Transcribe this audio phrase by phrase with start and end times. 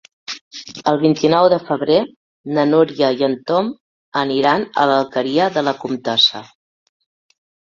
[0.91, 1.97] El vint-i-nou de febrer
[2.57, 3.69] na Núria i en Tom
[4.23, 6.43] aniran a l'Alqueria de la Comtessa.